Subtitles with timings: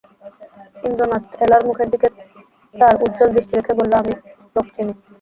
[0.83, 2.07] ইন্দ্রনাথ এলার মুখের দিকে
[2.75, 4.13] তাঁর উজ্জ্বল দৃষ্টি রেখে বললেন, আমি
[4.55, 4.93] লোক চিনি।